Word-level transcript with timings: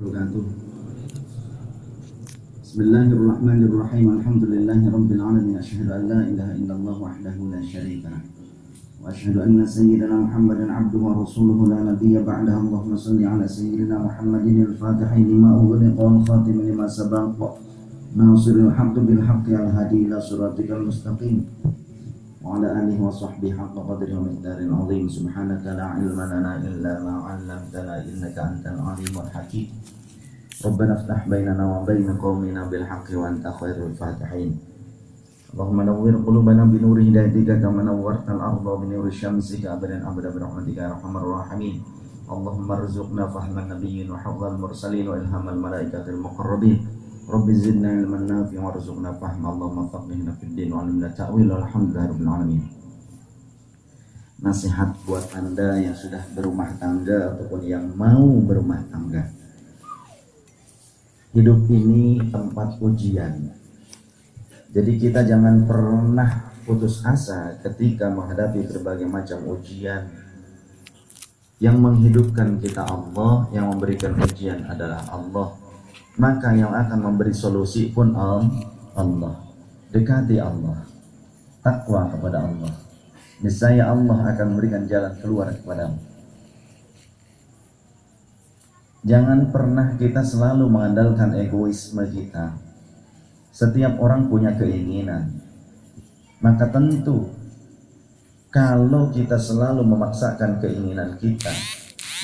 وبركاته. 0.00 0.44
بسم 2.64 2.78
الله 2.80 3.08
الرحمن 3.12 3.60
الرحيم. 3.68 4.08
الحمد 4.16 4.44
لله 4.44 4.80
رب 4.96 5.10
العالمين. 5.12 5.56
أشهد 5.58 5.88
أن 5.92 6.02
لا 6.08 6.20
إله 6.30 6.48
إلا 6.60 6.74
الله 6.78 6.96
وحده 7.06 7.36
لا 7.52 7.60
شريك 7.60 8.04
له. 8.08 8.20
وأشهد 9.04 9.36
أن 9.36 9.66
سيدنا 9.66 10.16
محمدا 10.24 10.72
عبده 10.72 10.98
ورسوله 10.98 11.58
لا 11.72 11.80
نبي 11.92 12.14
بعده. 12.24 12.56
اللهم 12.64 12.96
صل 12.96 13.20
على 13.24 13.48
سيدنا 13.48 13.96
محمد 14.06 14.46
الفاتح 14.72 15.10
لما 15.16 15.50
أغلق 15.60 15.96
والخاتم 16.00 16.56
لما 16.68 16.86
سبق. 16.88 17.38
ناصر 18.16 18.56
الحق 18.66 18.94
بالحق. 19.06 19.46
الهادي 19.48 19.98
إلى 20.06 20.16
صراطك 20.20 20.70
المستقيم. 20.70 21.38
وعلى 22.40 22.72
آله 22.72 22.96
وصحبه 22.96 23.52
حق 23.52 23.76
قدره 23.76 24.16
ومقدار 24.16 24.58
عظيم 24.64 25.04
سبحانك 25.08 25.64
لا 25.76 25.84
علم 25.84 26.18
لنا 26.32 26.52
إلا 26.56 26.92
ما 27.04 27.14
علمتنا 27.28 27.94
إنك 28.08 28.36
أنت 28.38 28.64
العليم 28.64 29.14
الحكيم. 29.24 29.68
ربنا 30.64 30.92
افتح 30.96 31.28
بيننا 31.28 31.64
وبين 31.72 32.08
قومنا 32.16 32.62
بالحق 32.72 33.08
وأنت 33.12 33.44
خير 33.60 33.76
الفاتحين. 33.86 34.50
اللهم 35.52 35.78
نور 35.82 36.14
قلوبنا 36.26 36.64
بنور 36.64 36.96
هدايتك 37.02 37.60
كما 37.60 37.82
نورت 37.82 38.26
الأرض 38.30 38.66
بنور 38.80 39.10
شمسك 39.10 39.66
أبدا 39.66 40.08
أبدا 40.08 40.28
برحمتك 40.32 40.76
يا 40.80 40.96
أرحم 40.96 41.16
الراحمين. 41.16 41.76
اللهم 42.30 42.68
ارزقنا 42.72 43.24
فهم 43.26 43.56
النبيين 43.58 44.10
وحفظ 44.10 44.42
المرسلين 44.44 45.08
وإلهام 45.08 45.48
الملائكة 45.48 46.06
المقربين. 46.08 46.78
Rabbi 47.30 47.54
zidna 47.54 47.94
ilman 47.94 48.26
nafi 48.26 48.58
Nasihat 54.40 54.90
buat 55.06 55.30
anda 55.38 55.78
yang 55.78 55.94
sudah 55.94 56.26
berumah 56.34 56.74
tangga 56.82 57.30
ataupun 57.30 57.60
yang 57.62 57.86
mau 57.94 58.26
berumah 58.42 58.82
tangga. 58.90 59.30
Hidup 61.30 61.70
ini 61.70 62.18
tempat 62.34 62.82
ujian. 62.82 63.54
Jadi 64.74 64.92
kita 64.98 65.22
jangan 65.22 65.70
pernah 65.70 66.50
putus 66.66 67.06
asa 67.06 67.54
ketika 67.62 68.10
menghadapi 68.10 68.66
berbagai 68.74 69.06
macam 69.06 69.38
ujian. 69.54 70.02
Yang 71.62 71.76
menghidupkan 71.78 72.58
kita 72.58 72.82
Allah, 72.88 73.46
yang 73.54 73.70
memberikan 73.70 74.18
ujian 74.18 74.64
adalah 74.66 75.04
Allah 75.12 75.69
maka 76.20 76.52
yang 76.52 76.76
akan 76.76 77.00
memberi 77.00 77.32
solusi 77.32 77.88
pun 77.88 78.12
Allah. 78.12 79.40
Dekati 79.88 80.36
Allah. 80.36 80.84
Takwa 81.64 82.12
kepada 82.12 82.44
Allah. 82.44 82.76
Niscaya 83.40 83.88
Allah 83.88 84.36
akan 84.36 84.46
memberikan 84.52 84.84
jalan 84.84 85.16
keluar 85.24 85.48
kepadamu. 85.48 85.96
Jangan 89.00 89.48
pernah 89.48 89.96
kita 89.96 90.20
selalu 90.20 90.68
mengandalkan 90.68 91.32
egoisme 91.40 92.04
kita. 92.04 92.52
Setiap 93.48 93.96
orang 93.96 94.28
punya 94.28 94.52
keinginan. 94.60 95.40
Maka 96.44 96.68
tentu 96.68 97.32
kalau 98.52 99.08
kita 99.08 99.40
selalu 99.40 99.88
memaksakan 99.88 100.60
keinginan 100.60 101.16
kita, 101.16 101.52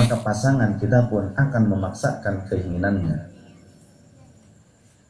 maka 0.00 0.16
pasangan 0.24 0.80
kita 0.80 1.12
pun 1.12 1.28
akan 1.36 1.62
memaksakan 1.68 2.48
keinginannya 2.48 3.31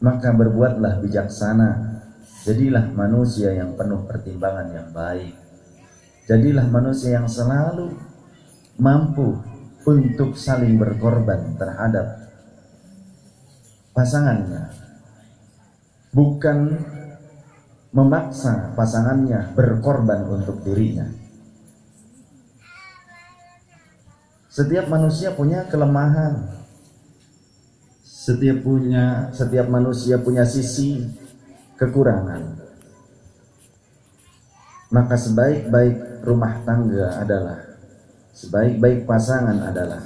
maka 0.03 0.35
berbuatlah 0.35 0.99
bijaksana. 1.01 1.95
Jadilah 2.43 2.91
manusia 2.91 3.55
yang 3.55 3.79
penuh 3.79 4.03
pertimbangan 4.03 4.69
yang 4.75 4.89
baik. 4.91 5.31
Jadilah 6.27 6.67
manusia 6.67 7.23
yang 7.23 7.31
selalu 7.31 7.95
mampu 8.83 9.39
untuk 9.87 10.35
saling 10.35 10.75
berkorban 10.75 11.55
terhadap 11.55 12.19
pasangannya. 13.95 14.75
Bukan 16.11 16.59
memaksa 17.95 18.75
pasangannya 18.75 19.55
berkorban 19.55 20.27
untuk 20.27 20.67
dirinya. 20.67 21.07
Setiap 24.53 24.91
manusia 24.93 25.33
punya 25.33 25.65
kelemahan, 25.65 26.62
setiap 28.23 28.63
punya 28.63 29.35
setiap 29.35 29.67
manusia 29.67 30.15
punya 30.23 30.47
sisi 30.47 31.03
kekurangan. 31.75 32.63
Maka 34.95 35.19
sebaik-baik 35.19 36.23
rumah 36.23 36.63
tangga 36.63 37.19
adalah 37.19 37.59
sebaik-baik 38.31 39.11
pasangan 39.11 39.59
adalah 39.67 40.03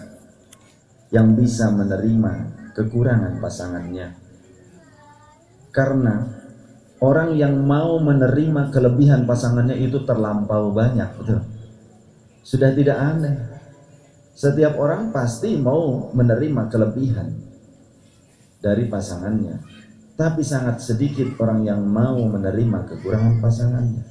yang 1.12 1.36
bisa 1.36 1.68
menerima 1.68 2.32
kekurangan 2.72 3.36
pasangannya. 3.36 4.16
Karena 5.68 6.24
orang 7.04 7.36
yang 7.36 7.52
mau 7.68 8.00
menerima 8.00 8.72
kelebihan 8.72 9.28
pasangannya 9.28 9.76
itu 9.76 10.00
terlampau 10.08 10.72
banyak 10.72 11.10
betul? 11.20 11.44
Sudah 12.40 12.72
tidak 12.72 12.96
aneh. 12.96 13.36
Setiap 14.32 14.80
orang 14.80 15.12
pasti 15.12 15.60
mau 15.60 16.08
menerima 16.16 16.72
kelebihan 16.72 17.55
dari 18.60 18.88
pasangannya. 18.88 19.62
Tapi 20.16 20.40
sangat 20.40 20.80
sedikit 20.80 21.36
orang 21.40 21.64
yang 21.68 21.84
mau 21.84 22.16
menerima 22.16 22.88
kekurangan 22.88 23.36
pasangannya. 23.44 24.04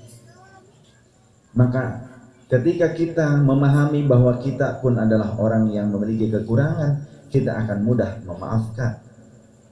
Maka 1.58 2.06
ketika 2.46 2.94
kita 2.94 3.42
memahami 3.42 4.06
bahwa 4.06 4.38
kita 4.38 4.78
pun 4.84 5.02
adalah 5.02 5.34
orang 5.42 5.72
yang 5.74 5.90
memiliki 5.90 6.30
kekurangan, 6.30 7.02
kita 7.34 7.58
akan 7.58 7.80
mudah 7.82 8.22
memaafkan. 8.22 9.02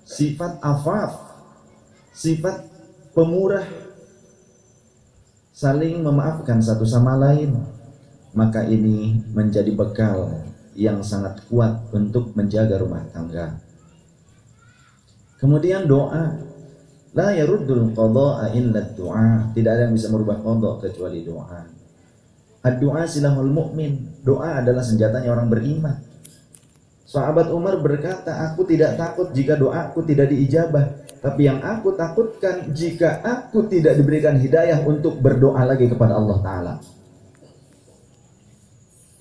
Sifat 0.03 0.57
afaf, 0.59 1.37
sifat 2.11 2.65
pemurah, 3.13 3.67
saling 5.53 6.01
memaafkan 6.01 6.59
satu 6.59 6.83
sama 6.83 7.13
lain. 7.15 7.55
Maka 8.33 8.65
ini 8.65 9.21
menjadi 9.37 9.69
bekal 9.77 10.41
yang 10.73 11.05
sangat 11.05 11.45
kuat 11.45 11.85
untuk 11.93 12.33
menjaga 12.33 12.81
rumah 12.81 13.05
tangga. 13.13 13.61
Kemudian 15.43 15.83
doa. 15.83 16.39
La 17.13 17.35
yaruddul 17.35 17.91
qada'a 17.91 18.55
illa 18.55 18.79
doa. 18.95 19.51
Tidak 19.51 19.67
ada 19.67 19.91
yang 19.91 19.93
bisa 19.93 20.07
merubah 20.07 20.39
qada 20.39 20.79
kecuali 20.79 21.19
doa. 21.27 21.67
Ad-doa 22.63 23.03
silahul 23.03 23.51
mu'min. 23.51 24.23
Doa 24.23 24.63
adalah 24.63 24.79
senjatanya 24.79 25.35
orang 25.35 25.51
beriman. 25.51 25.99
Sahabat 27.03 27.51
Umar 27.51 27.77
berkata, 27.83 28.39
aku 28.49 28.63
tidak 28.65 28.95
takut 28.95 29.35
jika 29.35 29.59
doaku 29.59 30.01
tidak 30.07 30.31
diijabah. 30.31 31.03
Tapi 31.19 31.41
yang 31.43 31.59
aku 31.59 31.93
takutkan 31.93 32.71
jika 32.71 33.19
aku 33.21 33.67
tidak 33.67 33.99
diberikan 33.99 34.39
hidayah 34.39 34.79
untuk 34.87 35.19
berdoa 35.19 35.61
lagi 35.67 35.91
kepada 35.91 36.17
Allah 36.17 36.39
Ta'ala. 36.39 36.73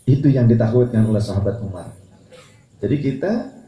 Itu 0.06 0.30
yang 0.30 0.46
ditakutkan 0.46 1.02
oleh 1.02 1.20
sahabat 1.20 1.60
Umar. 1.60 1.90
Jadi 2.80 2.96
kita 2.98 3.61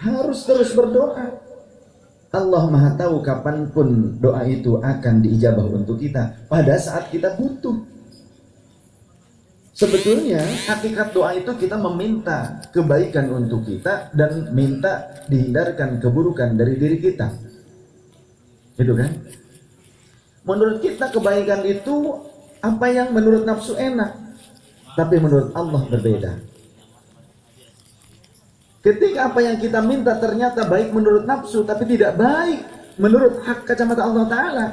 harus 0.00 0.48
terus 0.48 0.72
berdoa. 0.72 1.36
Allah 2.30 2.64
Maha 2.70 2.94
tahu 2.94 3.26
kapan 3.26 3.68
pun 3.74 4.16
doa 4.22 4.46
itu 4.46 4.78
akan 4.78 5.14
diijabah 5.26 5.66
untuk 5.66 5.98
kita 5.98 6.46
pada 6.46 6.78
saat 6.78 7.10
kita 7.10 7.34
butuh. 7.34 7.74
Sebetulnya 9.74 10.38
hakikat 10.68 11.10
doa 11.16 11.34
itu 11.34 11.50
kita 11.56 11.74
meminta 11.80 12.60
kebaikan 12.70 13.32
untuk 13.32 13.64
kita 13.66 14.12
dan 14.12 14.52
minta 14.52 15.24
dihindarkan 15.26 15.98
keburukan 15.98 16.54
dari 16.54 16.76
diri 16.78 17.00
kita. 17.00 17.32
Itu 18.78 18.92
kan? 18.94 19.10
Menurut 20.46 20.84
kita 20.84 21.10
kebaikan 21.10 21.64
itu 21.66 22.14
apa 22.60 22.86
yang 22.92 23.10
menurut 23.10 23.42
nafsu 23.48 23.74
enak. 23.74 24.16
Tapi 24.94 25.16
menurut 25.16 25.50
Allah 25.56 25.82
berbeda. 25.88 26.49
Ketika 28.80 29.28
apa 29.28 29.44
yang 29.44 29.60
kita 29.60 29.84
minta 29.84 30.16
ternyata 30.16 30.64
baik 30.64 30.96
menurut 30.96 31.28
nafsu 31.28 31.60
tapi 31.68 31.84
tidak 31.84 32.16
baik 32.16 32.64
menurut 32.96 33.44
hak 33.44 33.68
kacamata 33.68 34.08
Allah 34.08 34.24
Ta'ala. 34.24 34.66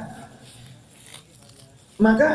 Maka 2.00 2.28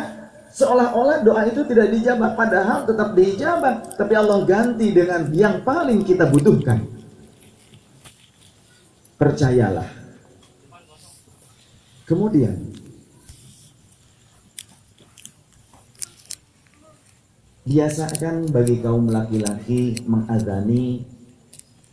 seolah-olah 0.54 1.26
doa 1.26 1.42
itu 1.50 1.66
tidak 1.66 1.90
dijabah 1.90 2.38
padahal 2.38 2.86
tetap 2.86 3.18
dijabah 3.18 3.98
tapi 3.98 4.14
Allah 4.14 4.46
ganti 4.46 4.94
dengan 4.94 5.26
yang 5.34 5.66
paling 5.66 6.06
kita 6.06 6.30
butuhkan. 6.30 6.86
Percayalah. 9.18 9.90
Kemudian 12.06 12.54
biasakan 17.64 18.52
bagi 18.52 18.84
kaum 18.84 19.08
laki-laki 19.08 20.04
mengazani 20.04 21.13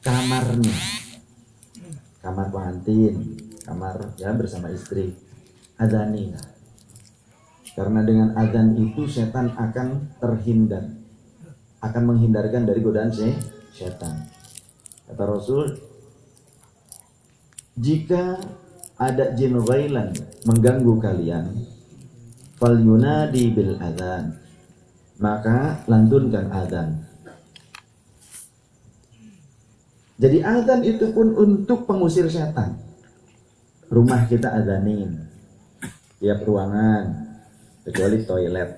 kamarnya. 0.04 0.78
Kamar 2.20 2.52
pengantin 2.52 3.36
kamar 3.64 4.16
ya 4.20 4.34
bersama 4.36 4.68
istri. 4.68 5.16
Adani 5.80 6.36
karena 7.80 8.02
dengan 8.02 8.34
adzan 8.34 8.74
itu 8.76 9.06
setan 9.06 9.54
akan 9.54 10.18
terhindar. 10.18 10.90
Akan 11.80 12.12
menghindarkan 12.12 12.68
dari 12.68 12.84
godaan 12.84 13.08
setan. 13.72 14.28
Kata 15.08 15.24
Rasul, 15.24 15.80
jika 17.80 18.36
ada 19.00 19.32
jin 19.32 19.56
ghailan 19.64 20.12
mengganggu 20.44 20.92
kalian, 21.00 21.56
fal 22.60 22.76
yunadi 22.76 23.48
bil 23.56 23.80
adzan. 23.80 24.36
Maka 25.16 25.80
lantunkan 25.88 26.52
adzan. 26.52 27.09
Jadi 30.20 30.44
adzan 30.44 30.84
itu 30.84 31.16
pun 31.16 31.32
untuk 31.32 31.88
pengusir 31.88 32.28
setan. 32.28 32.76
Rumah 33.88 34.28
kita 34.28 34.52
adzanin. 34.52 35.16
Tiap 36.20 36.44
ruangan 36.44 37.08
kecuali 37.88 38.20
toilet 38.28 38.70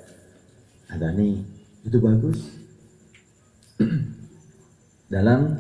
adani 0.87 1.43
itu 1.83 1.99
bagus. 1.99 2.39
Dalam 5.13 5.51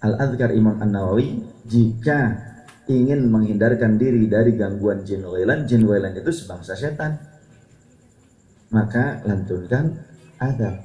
Al-Adhkar 0.00 0.56
Imam 0.56 0.80
An-Nawawi 0.80 1.36
jika 1.68 2.48
ingin 2.88 3.28
menghindarkan 3.28 4.00
diri 4.00 4.24
dari 4.24 4.56
gangguan 4.56 5.04
jin 5.04 5.20
wailan, 5.28 5.68
jin 5.68 5.84
wailan 5.84 6.16
itu 6.16 6.32
sebangsa 6.32 6.72
setan. 6.72 7.20
Maka 8.72 9.20
lantunkan 9.28 10.00
adab. 10.40 10.80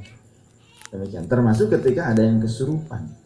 Demikian. 0.91 1.31
Termasuk 1.31 1.71
ketika 1.71 2.11
ada 2.11 2.19
yang 2.19 2.43
kesurupan. 2.43 3.22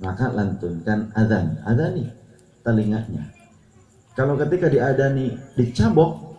Maka 0.00 0.32
lantunkan 0.32 1.12
adzan. 1.12 1.60
Adani 1.64 2.08
telinganya. 2.64 3.30
Kalau 4.16 4.36
ketika 4.36 4.68
diadani 4.68 5.32
dicabok 5.56 6.36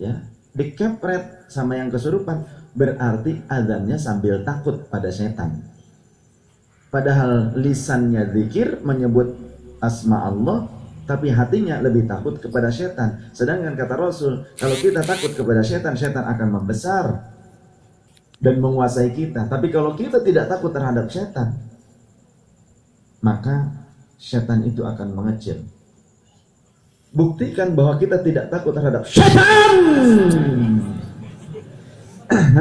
ya, 0.00 0.24
dikepret 0.54 1.50
sama 1.50 1.76
yang 1.76 1.92
kesurupan, 1.92 2.44
berarti 2.72 3.44
adzannya 3.48 3.96
sambil 3.98 4.40
takut 4.46 4.86
pada 4.88 5.10
setan. 5.12 5.64
Padahal 6.88 7.52
lisannya 7.60 8.24
zikir 8.32 8.80
menyebut 8.80 9.36
asma 9.84 10.24
Allah 10.24 10.78
tapi 11.08 11.32
hatinya 11.32 11.80
lebih 11.80 12.04
takut 12.04 12.36
kepada 12.36 12.68
setan. 12.68 13.32
Sedangkan 13.32 13.72
kata 13.72 13.96
Rasul, 13.96 14.44
kalau 14.60 14.76
kita 14.76 15.00
takut 15.00 15.32
kepada 15.32 15.64
setan, 15.64 15.96
setan 15.96 16.20
akan 16.20 16.48
membesar 16.60 17.32
dan 18.36 18.60
menguasai 18.60 19.16
kita. 19.16 19.48
Tapi 19.48 19.72
kalau 19.72 19.96
kita 19.96 20.20
tidak 20.20 20.52
takut 20.52 20.68
terhadap 20.68 21.08
setan, 21.08 21.67
maka 23.22 23.72
setan 24.18 24.66
itu 24.66 24.82
akan 24.86 25.14
mengecil. 25.14 25.62
Buktikan 27.08 27.72
bahwa 27.72 27.96
kita 27.96 28.20
tidak 28.20 28.52
takut 28.52 28.76
terhadap 28.76 29.02
setan. 29.08 29.74